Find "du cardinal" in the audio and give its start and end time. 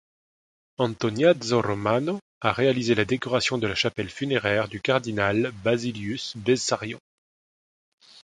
4.67-5.51